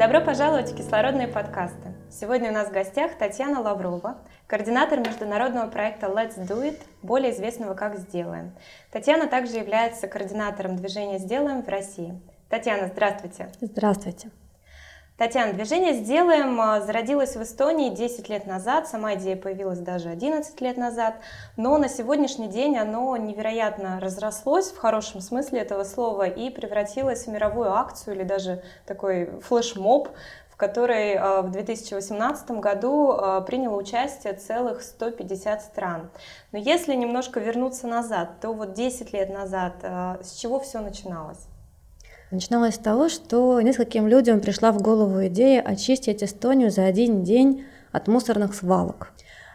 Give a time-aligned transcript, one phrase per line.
[0.00, 1.92] Добро пожаловать в кислородные подкасты.
[2.10, 7.74] Сегодня у нас в гостях Татьяна Лаврова, координатор международного проекта Let's Do It, более известного
[7.74, 8.52] как «Сделаем».
[8.90, 12.18] Татьяна также является координатором движения «Сделаем» в России.
[12.48, 13.50] Татьяна, здравствуйте.
[13.60, 14.30] Здравствуйте.
[15.20, 20.58] Татьяна, движение «Сделаем» а, зародилось в Эстонии 10 лет назад, сама идея появилась даже 11
[20.62, 21.16] лет назад,
[21.58, 27.28] но на сегодняшний день оно невероятно разрослось в хорошем смысле этого слова и превратилось в
[27.28, 30.08] мировую акцию или даже такой флешмоб,
[30.48, 36.08] в которой а, в 2018 году а, приняло участие целых 150 стран.
[36.50, 41.46] Но если немножко вернуться назад, то вот 10 лет назад с чего все начиналось?
[42.30, 47.64] Начиналось с того, что нескольким людям пришла в голову идея очистить Эстонию за один день
[47.90, 49.10] от мусорных свалок.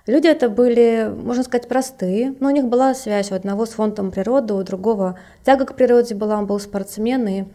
[0.07, 4.11] Люди это были, можно сказать, простые, но у них была связь у одного с фондом
[4.11, 7.45] природы, у другого тяга к природе была, он был спортсмен, и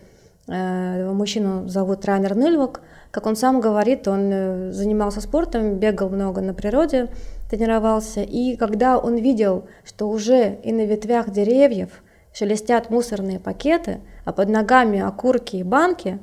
[0.49, 2.81] э, мужчину зовут Райнер Ныльвак.
[3.11, 7.09] Как он сам говорит, он э, занимался спортом, бегал много на природе,
[7.51, 12.03] тренировался, и когда он видел, что уже и на ветвях деревьев
[12.33, 16.19] шелестят мусорные пакеты– а под ногами окурки и банки,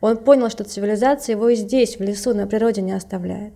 [0.00, 3.54] он понял, что цивилизация его и здесь, в лесу, на природе не оставляет.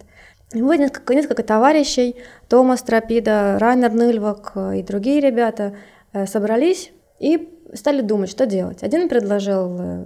[0.52, 2.16] Вот несколько, несколько товарищей,
[2.48, 5.76] Томас Тропида, Райнер Ныльвак и другие ребята
[6.12, 8.82] э, собрались и стали думать, что делать.
[8.82, 10.04] Один предложил э,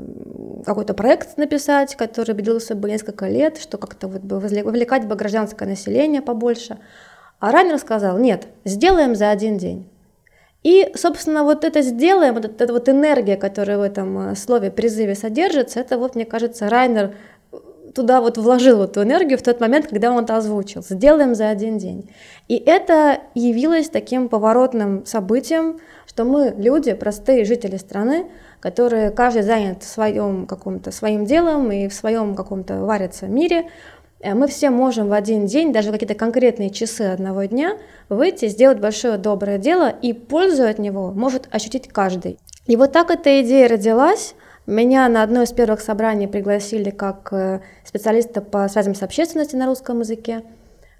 [0.64, 5.66] какой-то проект написать, который длился бы несколько лет, что как-то вот бы вовлекать бы гражданское
[5.66, 6.76] население побольше.
[7.40, 9.88] А Райнер сказал, нет, сделаем за один день.
[10.66, 15.14] И, собственно, вот это сделаем, вот эта вот энергия, которая в этом э, слове призыве
[15.14, 17.14] содержится, это вот, мне кажется, Райнер
[17.52, 17.56] э,
[17.94, 20.82] туда вот вложил эту энергию в тот момент, когда он это озвучил.
[20.82, 22.10] Сделаем за один день.
[22.48, 28.26] И это явилось таким поворотным событием, что мы, люди, простые жители страны,
[28.58, 33.70] которые каждый занят в своем каком-то своим делом и в своем каком-то варится мире,
[34.34, 37.76] мы все можем в один день, даже какие-то конкретные часы одного дня,
[38.08, 42.38] выйти, сделать большое доброе дело, и пользу от него может ощутить каждый.
[42.66, 44.34] И вот так эта идея родилась.
[44.66, 49.66] Меня на одно из первых собраний пригласили как э, специалиста по связям с общественностью на
[49.66, 50.42] русском языке.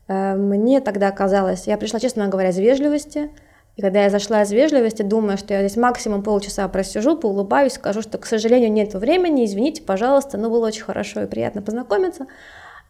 [0.07, 3.31] Э, мне тогда казалось, я пришла, честно говоря, из вежливости,
[3.77, 8.01] и когда я зашла из вежливости, думая, что я здесь максимум полчаса просижу, поулыбаюсь, скажу,
[8.01, 12.27] что, к сожалению, нет времени, извините, пожалуйста, но было очень хорошо и приятно познакомиться.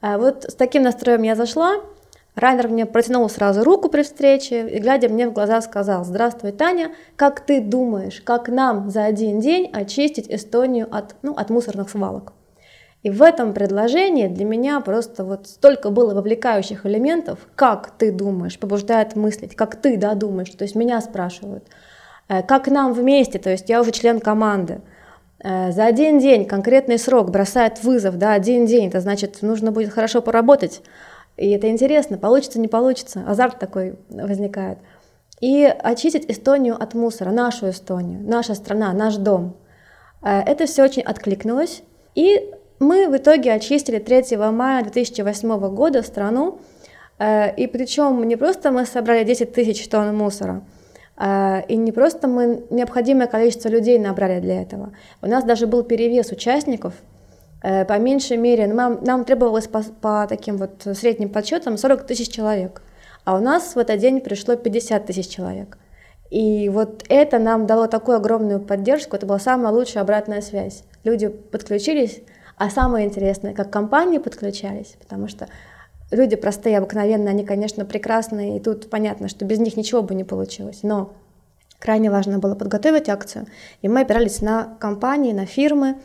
[0.08, 1.80] А вот с таким настроем я зашла,
[2.36, 6.92] Райнер мне протянул сразу руку при встрече и, глядя мне в глаза, сказал, «Здравствуй, Таня,
[7.16, 12.34] как ты думаешь, как нам за один день очистить Эстонию от, ну, от мусорных свалок?»
[13.02, 18.60] И в этом предложении для меня просто вот столько было вовлекающих элементов, как ты думаешь,
[18.60, 21.64] побуждает мыслить, как ты, да, думаешь, то есть меня спрашивают,
[22.28, 24.82] э, как нам вместе, то есть я уже член команды,
[25.46, 30.20] за один день конкретный срок бросает вызов, да, один день, это значит, нужно будет хорошо
[30.20, 30.82] поработать,
[31.36, 34.78] и это интересно, получится, не получится, азарт такой возникает.
[35.40, 39.56] И очистить Эстонию от мусора, нашу Эстонию, наша страна, наш дом.
[40.22, 41.82] Э, это все очень откликнулось,
[42.14, 46.58] и мы в итоге очистили 3 мая 2008 года страну,
[47.18, 50.64] э, и причем не просто мы собрали 10 тысяч тонн мусора–
[51.19, 54.93] и не просто мы необходимое количество людей набрали для этого.
[55.22, 56.94] У нас даже был перевес участников,
[57.62, 62.28] э, по меньшей мере, нам, нам требовалось по, по таким вот средним подсчетам 40 тысяч
[62.28, 62.82] человек,
[63.25, 65.78] а у нас в этот день пришло 50 тысяч человек.
[66.31, 70.84] И вот это нам дало такую огромную поддержку, это была самая лучшая обратная связь.
[71.04, 72.21] Люди подключились,
[72.57, 75.48] а самое интересное, как компании подключались, потому что
[76.10, 80.24] Люди простые, обыкновенные, они, конечно, прекрасные, и тут понятно, что без них ничего бы не
[80.24, 80.80] получилось.
[80.82, 81.14] Но
[81.80, 83.47] крайне важно было подготовить акцию,
[83.82, 85.97] и мы опирались на компании, на фирмы,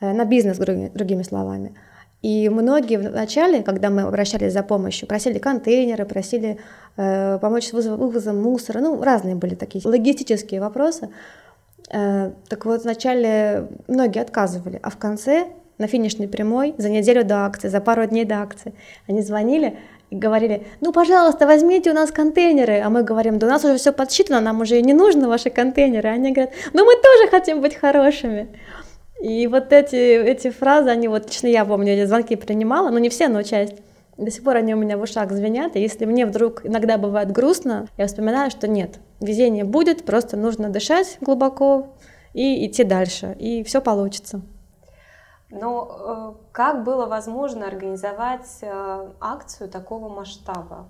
[0.00, 1.74] э, на бизнес, другими словами.
[2.22, 6.58] И многие вначале, когда мы обращались за помощью, просили контейнеры, просили
[6.96, 11.10] э, помочь с вызовом, вывозом мусора, ну, разные были такие логистические вопросы.
[11.92, 17.44] Э, так вот, вначале многие отказывали, а в конце на финишной прямой за неделю до
[17.44, 18.74] акции, за пару дней до акции.
[19.06, 19.78] Они звонили
[20.10, 22.80] и говорили, ну, пожалуйста, возьмите у нас контейнеры.
[22.80, 26.08] А мы говорим, да у нас уже все подсчитано, нам уже не нужны ваши контейнеры.
[26.08, 28.48] Они говорят, ну, мы тоже хотим быть хорошими.
[29.20, 33.08] И вот эти, эти фразы, они вот, лично я помню, эти звонки принимала, но не
[33.08, 33.74] все, но часть.
[34.16, 37.30] До сих пор они у меня в ушах звенят, и если мне вдруг иногда бывает
[37.30, 41.94] грустно, я вспоминаю, что нет, везение будет, просто нужно дышать глубоко
[42.34, 44.42] и идти дальше, и все получится.
[45.50, 50.88] Но э, как было возможно организовать э, акцию такого масштаба?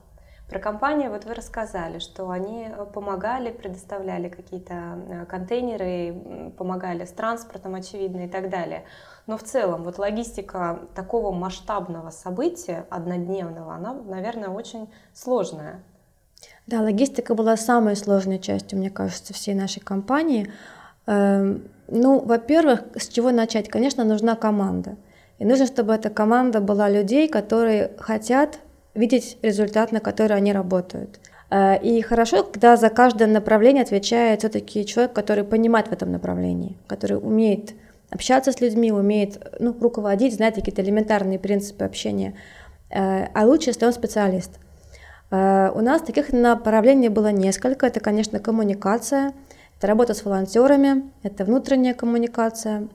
[0.48, 7.74] Про компанию вот вы рассказали, что они э, помогали, предоставляли какие-то контейнеры, помогали с транспортом,
[7.74, 8.84] очевидно, и так далее.
[9.26, 15.82] Но в целом вот логистика такого масштабного события, однодневного, она, наверное, очень сложная.
[16.66, 20.52] Да, логистика была самой сложной частью, мне кажется, всей нашей компании.
[21.08, 23.68] Эм, ну, во-первых, с чего начать?
[23.68, 24.96] Конечно, нужна команда.
[25.38, 28.58] И нужно, чтобы эта команда была людей, которые хотят
[28.94, 31.18] видеть результат, на который они работают.
[31.50, 36.76] Э, и хорошо, когда за каждое направление отвечает все-таки человек, который понимает в этом направлении,
[36.86, 37.72] который умеет
[38.10, 42.34] общаться с людьми, умеет ну, руководить, знает какие-то элементарные принципы общения.
[42.90, 44.50] Э, а лучше, если он специалист.
[45.30, 47.86] Э, у нас таких направлений было несколько.
[47.86, 49.32] Это, конечно, коммуникация–
[49.78, 52.88] это работа с волонтерами, это внутренняя коммуникация,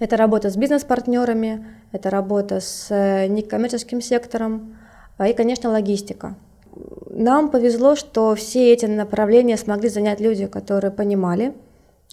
[0.00, 4.76] это работа с бизнес-партнерами, это работа с э, некоммерческим сектором
[5.18, 6.34] а, и, конечно, логистика.
[7.10, 11.54] Нам повезло, что все эти направления смогли занять люди, которые понимали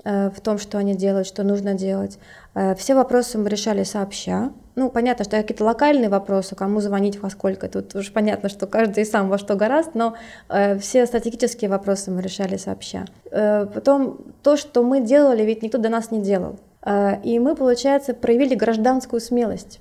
[0.03, 2.19] э, в том, что они делают, что нужно делать.
[2.53, 7.29] Э, все вопросы мы решали сообща, ну, понятно, что какие-то локальные вопросы, кому звонить, во
[7.29, 10.15] сколько, тут уже понятно, что каждый сам во что гораст, но
[10.49, 13.05] э, все стратегические вопросы мы решали сообща.
[13.31, 16.59] Э, потом то, что мы делали, ведь никто до нас не делал.
[16.85, 19.79] Э, и мы, получается, проявили гражданскую смелость.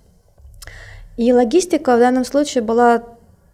[1.17, 3.03] И логистика в данном случае была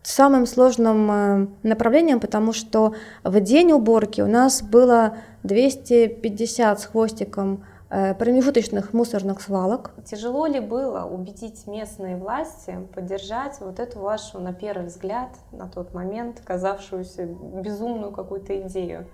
[0.03, 2.95] самым сложным э, направлением, потому что
[3.25, 9.91] в день уборки у нас было 250 с хвостиком промежуточных мусорных свалок.
[10.05, 15.93] Тяжело ли было убедить местные власти поддержать вот эту вашу, на первый взгляд, на тот
[15.93, 19.07] момент, казавшуюся безумную какую-то идею?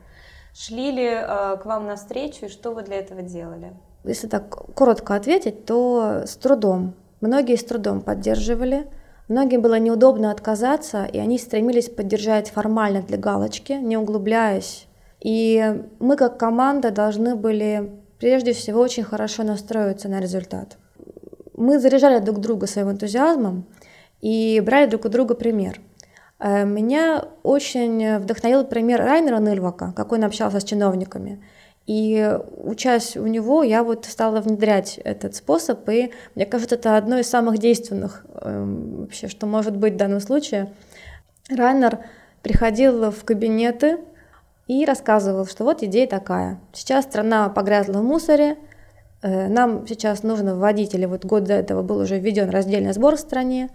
[0.53, 3.75] Шли ли э, к вам навстречу и что вы для этого делали?
[4.05, 6.95] Если так коротко ответить, то с трудом.
[7.21, 8.87] Многие с трудом поддерживали.
[9.29, 14.87] Многим было неудобно отказаться, и они стремились поддержать формально для галочки, не углубляясь.
[15.21, 20.79] И мы как команда должны были прежде всего очень хорошо настроиться на результат.
[21.57, 23.67] Мы заряжали друг друга своим энтузиазмом
[24.21, 25.81] и брали друг у друга пример.
[26.39, 31.43] Э, меня очень вдохновил пример Райнера Ныльвака, как он общался с чиновниками.
[31.87, 37.19] И учась у него, я вот стала внедрять этот способ, и мне кажется, это одно
[37.19, 40.73] из самых действенных эм, вообще, что может быть в данном случае.
[41.49, 42.01] Райнер
[42.43, 43.99] приходил в кабинеты
[44.67, 46.61] и рассказывал, что вот идея такая.
[46.73, 48.57] Сейчас страна погрязла в мусоре,
[49.23, 53.17] э, нам сейчас нужно вводить, или вот год до этого был уже введен раздельный сбор
[53.17, 53.71] в стране.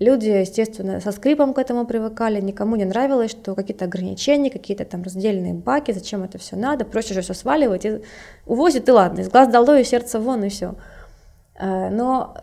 [0.00, 5.02] Люди, естественно, со скрипом к этому привыкали, никому не нравилось, что какие-то ограничения, какие-то там
[5.02, 8.02] раздельные баки, зачем это все надо, проще же все сваливать, и
[8.44, 10.74] увозят, и ладно, из глаз долой, и сердце вон, и все.
[11.58, 12.36] Э, но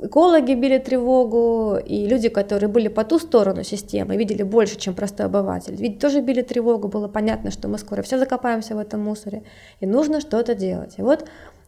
[0.00, 5.26] экологи били тревогу, и люди, которые были по ту сторону системы, видели больше, чем простой
[5.26, 9.42] обыватель, ведь тоже били тревогу, было понятно, что мы скоро все закопаемся в этом мусоре,
[9.80, 10.94] и нужно что-то делать.
[10.98, 11.24] И вот э,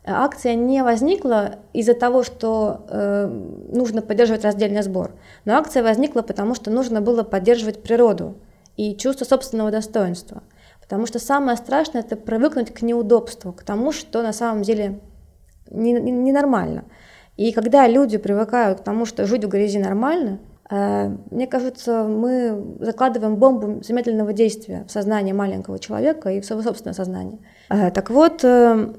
[0.06, 3.26] акция не возникла из-за того, что э,
[3.72, 5.12] нужно поддерживать раздельный сбор,
[5.44, 8.36] но акция возникла потому, что нужно было поддерживать природу
[8.76, 10.42] и чувство собственного достоинства.
[10.80, 15.00] Потому что самое страшное это привыкнуть к неудобству, к тому, что на самом деле
[15.70, 16.84] ненормально.
[16.84, 16.92] Не, не
[17.36, 20.38] и когда люди привыкают к тому, что жить в грязи нормально,
[20.70, 26.62] э, мне кажется, мы закладываем бомбу замедленного действия в сознание маленького человека и в свое
[26.62, 27.38] собственное сознание.
[27.68, 28.94] Э, так вот, э,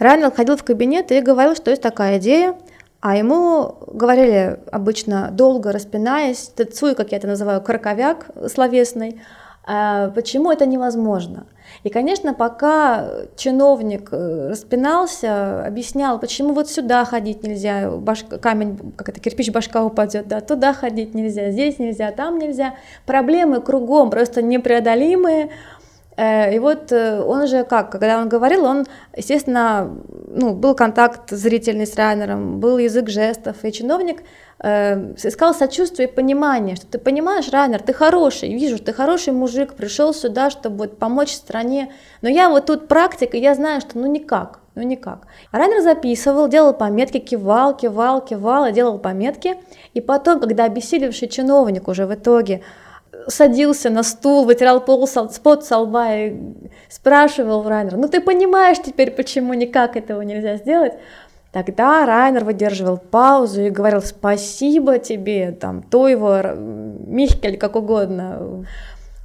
[0.00, 2.56] Райнел ходил в кабинет и говорил, что есть такая идея,
[3.00, 9.20] а ему говорили обычно долго распинаясь, тецуй, как я это называю, краковяк словесный,
[9.62, 11.46] почему это невозможно.
[11.82, 19.08] И, конечно, пока чиновник э, распинался, объяснял, почему вот сюда ходить нельзя, башка, камень, как
[19.08, 22.74] это, кирпич башка упадет, да, туда ходить нельзя, здесь нельзя, там нельзя.
[23.06, 25.50] Проблемы кругом просто непреодолимые.
[26.16, 29.90] Э, и вот э, он же как, когда он говорил, он, естественно,
[30.28, 34.22] ну, был контакт зрительный с Райнером, был язык жестов, и чиновник
[34.60, 39.74] э, искал сочувствие и понимание, что ты понимаешь, Райнер, ты хороший, вижу, ты хороший мужик,
[39.74, 41.92] пришел сюда, чтобы вот помочь стране,
[42.22, 45.26] но я вот тут практик, и я знаю, что ну никак, ну никак.
[45.50, 49.56] Райнер записывал, делал пометки, кивал, кивал, кивал и делал пометки,
[49.94, 52.62] и потом, когда обессилевший чиновник уже в итоге
[53.28, 56.36] садился на стул, вытирал пол спот со лба и
[56.88, 60.94] спрашивал Райнера, ну ты понимаешь теперь, почему никак этого нельзя сделать?
[61.52, 68.64] Тогда Райнер выдерживал паузу и говорил спасибо тебе, там, то его, Михкель, как угодно,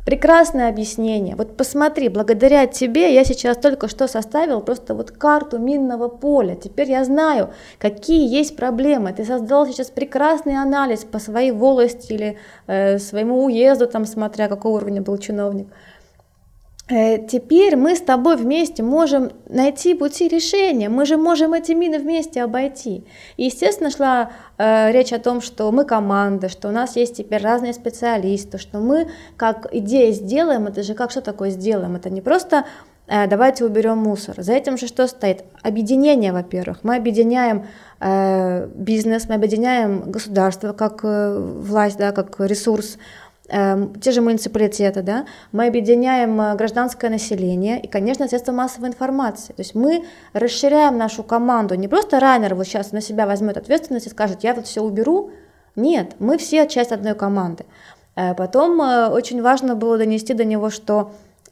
[0.06, 1.36] Прекрасное объяснение.
[1.36, 6.56] Вот посмотри, благодаря тебе я сейчас только что составил просто вот карту минного поля.
[6.56, 9.14] Теперь я знаю, какие есть проблемы.
[9.14, 12.38] Ты создал сейчас прекрасный анализ по своей волости или
[12.68, 15.68] э, своему уезду, там, смотря какого уровня был чиновник.
[16.90, 22.00] Э, теперь мы с тобой вместе можем найти пути решения, мы же можем эти мины
[22.00, 23.04] вместе обойти.
[23.38, 27.44] И, естественно, шла э, речь о том, что мы команда, что у нас есть теперь
[27.44, 32.22] разные специалисты, что мы как идея сделаем, это же как что такое сделаем, это не
[32.22, 32.66] просто
[33.06, 34.42] э, давайте уберем мусор.
[34.42, 35.44] За этим же что стоит?
[35.62, 36.80] Объединение, во-первых.
[36.82, 37.68] Мы объединяем
[38.00, 42.98] э, бизнес, мы объединяем государство как э, власть, да, как ресурс,
[43.50, 49.54] те же муниципалитеты, да, мы объединяем э, гражданское население и, конечно, средства массовой информации.
[49.54, 51.76] То есть мы расширяем нашу команду.
[51.76, 55.32] Не просто раннер вот сейчас на себя возьмет ответственность и скажет, я вот все уберу.
[55.76, 57.66] Нет, мы все часть одной команды.
[58.16, 61.12] Э, потом э, очень важно было донести до него, что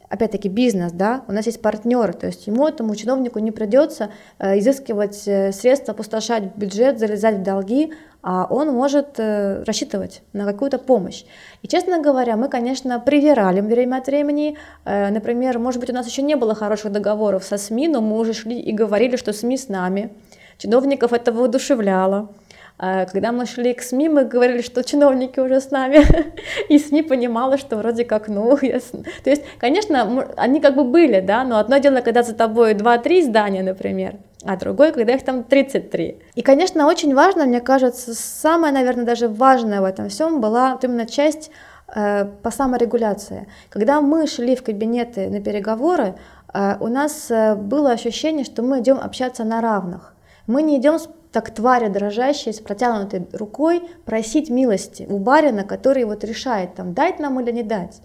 [0.09, 4.09] опять-таки бизнес, да, у нас есть партнеры, то есть ему, этому чиновнику не придется
[4.39, 7.93] изыскивать средства, опустошать бюджет, залезать в долги,
[8.29, 11.23] а он может э, рассчитывать на какую-то помощь.
[11.61, 14.57] И, честно говоря, мы, конечно, привирали время от времени.
[14.83, 18.17] Э, например, может быть, у нас еще не было хороших договоров со СМИ, но мы
[18.19, 20.11] уже шли и говорили, что СМИ с нами.
[20.57, 22.29] Чиновников это воодушевляло.
[22.79, 26.05] Э, когда мы шли к СМИ, мы говорили, что чиновники уже с нами,
[26.69, 28.79] и СМИ понимала, что вроде как, ну, я...
[28.79, 33.23] то есть, конечно, они как бы были, да, но одно дело, когда за тобой 2-3
[33.23, 36.17] здания, например, а другой, когда их там 33.
[36.35, 40.83] И, конечно, очень важно, мне кажется, самое, наверное, даже важное в этом всем была вот
[40.83, 41.49] именно часть
[41.93, 43.47] э, по саморегуляции.
[43.69, 46.15] Когда мы шли в кабинеты на переговоры,
[46.53, 50.13] э, у нас э, было ощущение, что мы идем общаться на равных.
[50.45, 50.97] Мы не идем
[51.31, 57.19] так твари дрожащие с протянутой рукой просить милости у барина, который вот решает, там, дать
[57.19, 58.01] нам или не дать.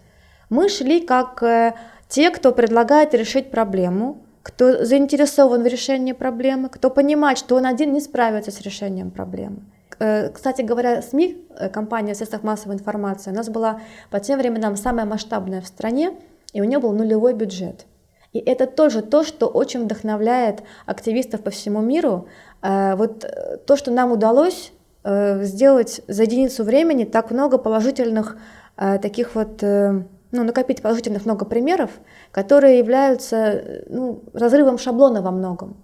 [0.50, 1.74] Мы шли как э,
[2.08, 7.92] те, кто предлагает решить проблему, кто заинтересован в решении проблемы, кто понимает, что он один
[7.92, 9.62] не справится с решением проблемы.
[9.98, 14.76] Э, кстати говоря, СМИ, э, компания средств массовой информации, у нас была по тем временам
[14.76, 16.12] самая масштабная в стране,
[16.52, 17.86] и у нее был нулевой бюджет.
[18.32, 22.28] И это тоже то, что очень вдохновляет активистов по всему миру.
[22.62, 23.24] Э, вот
[23.66, 24.72] то, что нам удалось
[25.04, 28.36] сделать за единицу времени так много положительных
[28.76, 31.90] таких вот ну, накопить положительных много примеров,
[32.30, 35.76] которые являются ну, разрывом шаблона во многом.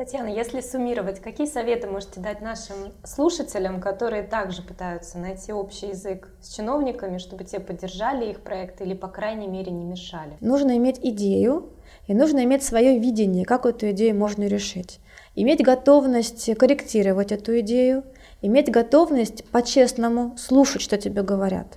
[0.00, 6.30] Татьяна, если суммировать, какие советы можете дать нашим слушателям, которые также пытаются найти общий язык
[6.40, 10.38] с чиновниками, чтобы те поддержали их проект или, по крайней мере, не мешали?
[10.40, 11.74] Нужно иметь идею,
[12.06, 15.00] и нужно иметь свое видение, как эту идею можно решить.
[15.34, 18.04] Иметь готовность корректировать эту идею,
[18.40, 21.76] иметь готовность по-честному слушать, что тебе говорят.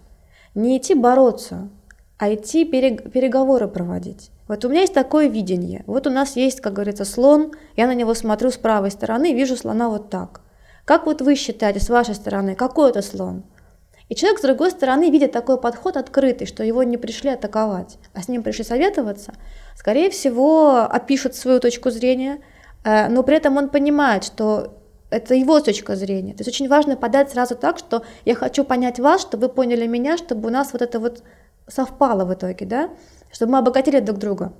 [0.55, 1.67] Не идти бороться,
[2.17, 4.29] а идти переговоры проводить.
[4.53, 5.83] Вот у меня есть такое видение.
[5.87, 9.33] Вот у нас есть, как говорится, слон, я на него смотрю с правой стороны и
[9.33, 10.41] вижу слона вот так.
[10.85, 13.45] Как вот вы считаете с вашей стороны, какой это слон?
[14.09, 18.21] И человек с другой стороны видит такой подход открытый, что его не пришли атаковать, а
[18.21, 19.33] с ним пришли советоваться,
[19.75, 22.39] скорее всего, опишет свою точку зрения,
[22.83, 24.77] э, но при этом он понимает, что
[25.09, 26.33] это его точка зрения.
[26.33, 29.87] То есть очень важно подать сразу так, что я хочу понять вас, чтобы вы поняли
[29.87, 31.23] меня, чтобы у нас вот это вот
[31.67, 32.89] совпало в итоге, да,
[33.33, 34.53] чтобы мы обогатили друг друга.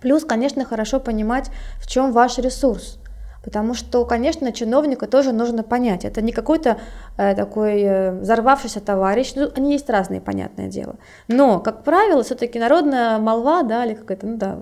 [0.00, 1.50] Плюс, конечно, хорошо понимать,
[1.80, 2.98] в чем ваш ресурс.
[3.44, 6.04] Потому что, конечно, чиновника тоже нужно понять.
[6.04, 6.78] Это не какой-то
[7.16, 9.32] э, такой э, взорвавшийся товарищ.
[9.36, 10.96] Ну, они есть разные, понятное дело.
[11.28, 14.58] Но, как правило, все-таки народная молва, да, или какая-то, ну да,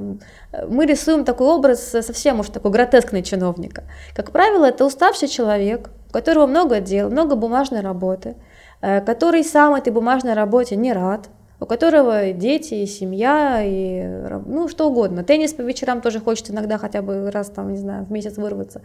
[0.68, 3.84] мы рисуем такой образ совсем уж такой гротескный чиновника.
[4.14, 8.36] Как правило, это уставший человек, у которого много дел, много бумажной работы,
[8.82, 11.28] э, который сам этой бумажной работе не рад,
[11.60, 14.04] у которого дети, и семья, и
[14.46, 15.24] ну что угодно.
[15.24, 18.82] Теннис по вечерам тоже хочет иногда хотя бы раз там, не знаю, в месяц вырваться.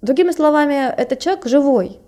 [0.00, 1.98] Другими словами, этот человек живой.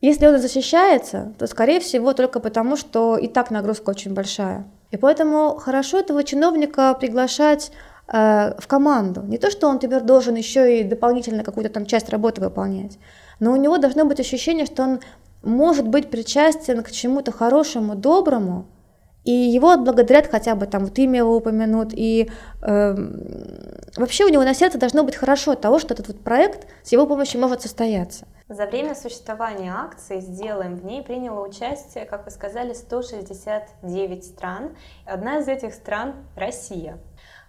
[0.00, 4.66] Если он защищается, то, скорее всего, только потому, что и так нагрузка очень большая.
[4.90, 7.72] И поэтому хорошо этого чиновника приглашать
[8.06, 9.22] э, в команду.
[9.22, 12.98] Не то, что он теперь должен еще и дополнительно какую-то там часть работы выполнять,
[13.40, 15.00] но у него должно быть ощущение, что он
[15.42, 18.66] может быть причастен к чему-то хорошему, доброму,
[19.26, 22.30] и его отблагодарят хотя бы там вот имя его упомянут, и
[22.62, 22.94] э,
[23.96, 26.92] вообще у него на сердце должно быть хорошо от того, что этот вот проект с
[26.92, 28.26] его помощью может состояться.
[28.48, 34.76] За время существования акции «Сделаем» в ней приняло участие, как вы сказали, 169 стран.
[35.04, 36.98] Одна из этих стран– Россия.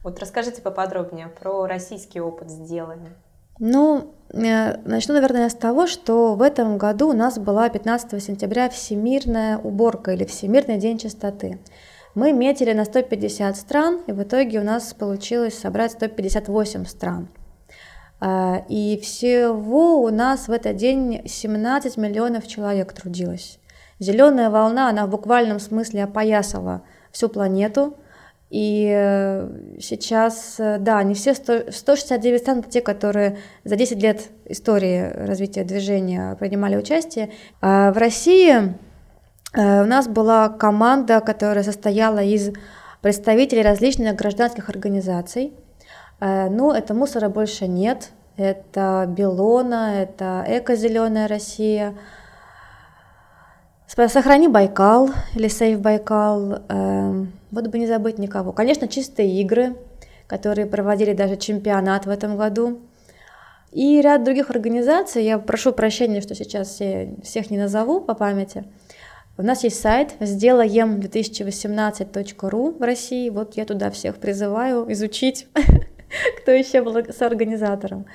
[0.03, 3.15] Вот расскажите поподробнее про российский опыт «Сделаем».
[3.59, 8.69] Ну, э, начну, наверное, с того, что в этом году у нас была 15 сентября
[8.69, 11.59] Всемирная уборка или Всемирный день чистоты.
[12.13, 17.29] Мы метили на 150 стран, и в итоге у нас получилось собрать 158 стран.
[18.21, 23.59] Э, и всего у нас в этот день 17 миллионов человек трудилось.
[23.99, 27.95] Зеленая волна, она в буквальном смысле опоясала всю планету–
[28.49, 29.49] и э,
[29.81, 35.65] сейчас, э, да, не все 100, 169 стран, те, которые за 10 лет истории развития
[35.65, 37.31] движения принимали участие.
[37.61, 38.53] А в России
[39.53, 42.53] э, у нас была команда, которая состояла из
[43.01, 45.53] представителей различных гражданских организаций.
[46.19, 48.09] Ну, это мусора больше нет.
[48.37, 51.93] Это Белона, это Эко-Зеленая Россия,
[53.87, 56.63] Сохрани Байкал или Сейв Байкал.
[57.51, 58.51] Эм, вот бы не забыть никого.
[58.51, 59.75] Конечно, чистые игры,
[60.27, 62.81] которые проводили даже чемпионат в этом году.
[63.71, 65.23] И ряд других организаций.
[65.23, 68.63] Я прошу прощения, что сейчас все, всех не назову по памяти.
[69.37, 73.29] У нас есть сайт сделаем 2018.ру в России.
[73.29, 75.47] Вот я туда всех призываю изучить,
[76.41, 78.07] кто еще был соорганизатором.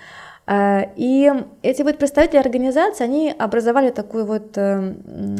[0.46, 1.30] Э, и
[1.62, 4.94] эти вот представители организации, они образовали такую вот э,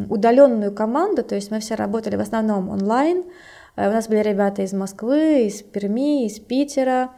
[0.09, 3.25] удаленную команду, то есть мы все работали в основном онлайн.
[3.77, 7.11] Э, у нас были ребята из Москвы, из Перми, из Питера,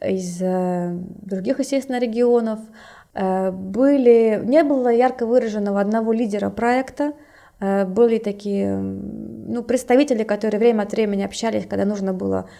[0.00, 2.60] из других, естественно, регионов.
[3.14, 7.12] Были, не было ярко выраженного одного лидера проекта,
[7.60, 12.50] были такие ну, представители, которые время от времени общались, когда нужно было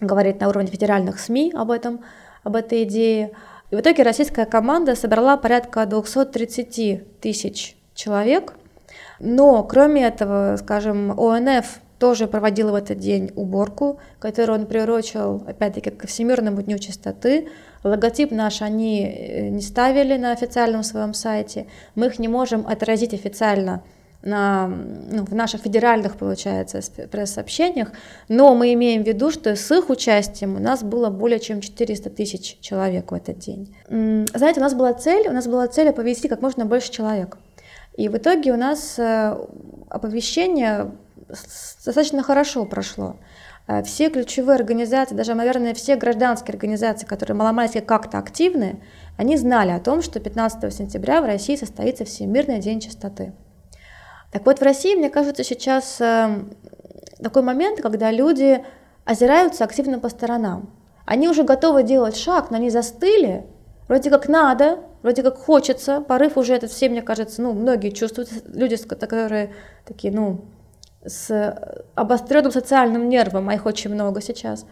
[0.00, 2.04] говорить на уровне федеральных СМИ об этом
[2.46, 3.32] об этой идее.
[3.70, 8.54] И в итоге российская команда собрала порядка 230 тысяч человек.
[9.18, 15.90] Но кроме этого, скажем, ОНФ тоже проводил в этот день уборку, которую он приурочил, опять-таки,
[15.90, 17.48] к Всемирному дню чистоты.
[17.84, 21.66] Логотип наш они э, не ставили на официальном своем сайте.
[21.94, 23.82] Мы их не можем отразить официально
[24.22, 26.80] на, ну, в наших федеральных, получается,
[27.10, 27.92] пресс-сообщениях,
[28.28, 32.10] но мы имеем в виду, что с их участием у нас было более чем 400
[32.10, 33.74] тысяч человек в этот день.
[33.88, 37.38] Знаете, у нас была цель, у нас была цель оповестить как можно больше человек.
[37.96, 39.36] И в итоге у нас э,
[39.88, 40.90] оповещение
[41.28, 43.16] достаточно хорошо прошло.
[43.66, 48.82] Э, все ключевые организации, даже, наверное, все гражданские организации, которые маломальски как-то активны,
[49.16, 53.32] они знали о том, что 15 сентября в России состоится Всемирный день чистоты.
[54.32, 56.52] Так вот, в России, мне кажется, сейчас эм,
[57.22, 58.64] такой момент, когда люди
[59.04, 60.70] озираются активно по сторонам.
[61.06, 63.46] Они уже готовы делать шаг, но они застыли,
[63.88, 68.28] вроде как надо, вроде как хочется, порыв уже этот все, мне кажется, ну, многие чувствуют,
[68.46, 70.44] люди, которые такие, ну,
[71.06, 74.66] с обостренным социальным нервом, а их очень много сейчас,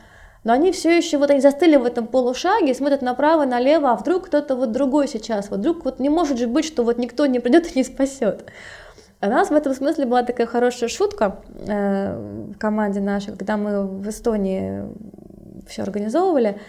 [0.44, 4.26] но они все еще вот они застыли в этом полушаге, смотрят направо, налево, а вдруг
[4.26, 7.40] кто-то вот другой сейчас, вот вдруг вот не может же быть, что вот никто не
[7.40, 8.44] придет и не спасет.
[9.22, 13.86] У нас в этом смысле была такая хорошая шутка э, в команде нашей, когда мы
[13.86, 14.84] в Эстонии
[15.66, 16.60] все организовывали.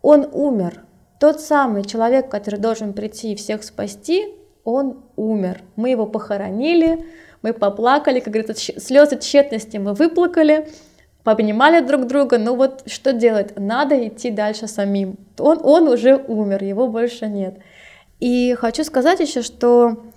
[0.00, 0.82] Он умер.
[1.18, 5.60] Тот самый человек, который должен прийти и всех спасти, он умер.
[5.76, 7.04] Мы его похоронили,
[7.42, 10.68] мы поплакали, как говорится, слезы тщетности мы выплакали,
[11.24, 13.58] пообнимали друг друга, ну вот что делать?
[13.58, 15.16] Надо идти дальше самим.
[15.38, 17.58] Он, он уже умер, его больше нет.
[18.18, 20.10] И хочу сказать еще, что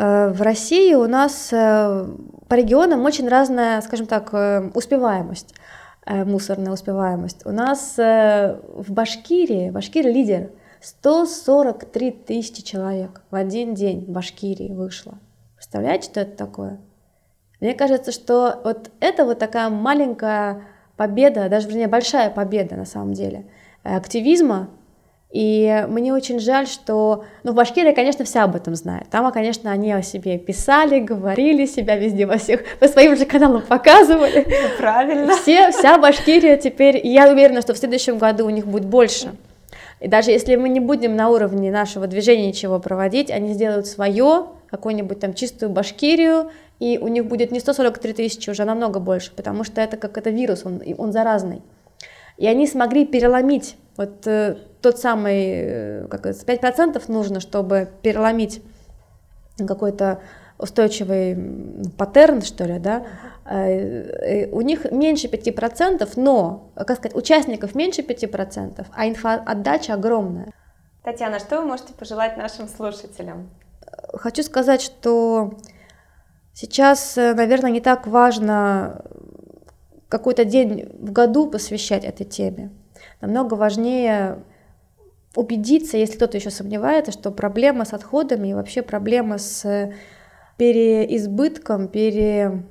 [0.00, 2.06] Э, в России у нас э,
[2.48, 5.54] по регионам очень разная, скажем так, э, успеваемость,
[6.06, 7.44] мусорная успеваемость.
[7.44, 10.50] У нас в Башкирии, Башкирия лидер,
[10.80, 15.18] 143 тысячи человек в один день в Башкирии вышло.
[15.60, 16.78] Представляете, что это такое?
[17.60, 20.62] Мне кажется, что вот это вот такая маленькая
[20.96, 23.44] победа, даже, вернее, большая победа на самом деле,
[23.82, 24.70] активизма
[25.30, 29.10] и мне очень жаль, что, ну, в Башкирии, конечно, все об этом знают.
[29.10, 33.60] Там, конечно, они о себе писали, говорили, себя везде во всех, по своим же каналам
[33.60, 34.46] показывали.
[34.78, 35.36] Правильно.
[35.36, 39.32] Все, вся Башкирия теперь, я уверена, что в следующем году у них будет больше.
[40.00, 44.46] И даже если мы не будем на уровне нашего движения ничего проводить, они сделают свое,
[44.70, 49.64] какую-нибудь там чистую Башкирию, и у них будет не 143 тысячи, уже намного больше, потому
[49.64, 51.62] что это как это вирус, он, он заразный.
[52.36, 58.62] И они смогли переломить вот э, тот самый, э, как это, 5% нужно, чтобы переломить
[59.58, 60.22] какой-то
[60.56, 61.36] устойчивый
[61.98, 63.04] паттерн, что ли, да,
[63.44, 70.50] э, у них меньше 5%, но, как сказать, участников меньше 5%, а инфоотдача огромная.
[71.02, 73.50] Татьяна, что вы можете пожелать нашим слушателям?
[74.14, 75.58] Хочу сказать, что
[76.52, 79.04] сейчас, наверное, не так важно
[80.08, 82.70] какой-то день в году посвящать этой теме.
[83.20, 84.42] Намного важнее
[85.36, 89.92] убедиться, если кто-то еще сомневается, что проблема с отходами и вообще проблема с
[90.56, 92.64] переизбытком, пере,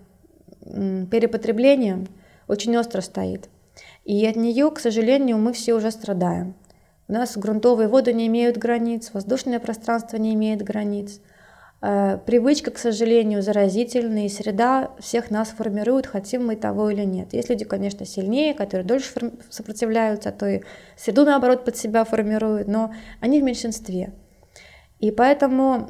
[0.62, 2.08] перепотреблением
[2.48, 3.50] очень остро стоит.
[4.04, 6.56] И от нее, к сожалению, мы все уже страдаем.
[7.10, 11.20] У нас грунтовые воды не имеют границ, воздушное пространство не имеет границ.
[11.82, 17.34] Э, привычка, к сожалению, заразительная, и среда всех нас формирует, хотим мы того или нет.
[17.34, 19.10] Есть люди, конечно, сильнее, которые дольше
[19.50, 20.62] сопротивляются, а то и
[20.98, 24.14] среду, наоборот, под себя формируют, но они в меньшинстве.
[25.00, 25.90] И поэтому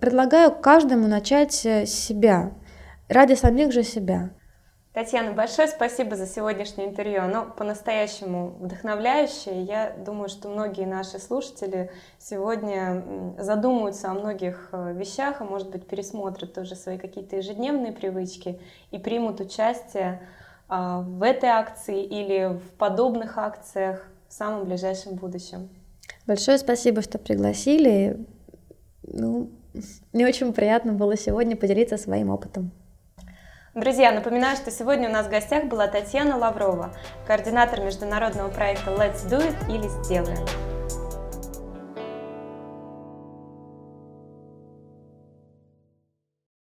[0.00, 2.52] предлагаю каждому начать себя,
[3.08, 4.30] ради самих же себя–
[4.92, 7.22] Татьяна, большое спасибо за сегодняшнее интервью.
[7.22, 9.62] Оно по-настоящему вдохновляющее.
[9.62, 13.02] Я думаю, что многие наши слушатели сегодня
[13.38, 18.98] задумаются о многих э, вещах, а может быть пересмотрят тоже свои какие-то ежедневные привычки и
[18.98, 20.28] примут участие
[20.68, 25.70] а, в этой акции или в подобных акциях в самом ближайшем будущем.
[26.26, 28.26] Большое спасибо, что пригласили.
[29.04, 29.48] Ну,
[30.12, 32.72] мне очень приятно было сегодня поделиться своим опытом.
[33.74, 36.94] Друзья, напоминаю, что сегодня у нас в гостях была Татьяна Лаврова,
[37.26, 40.71] координатор международного проекта Let's Do It или Сделаем.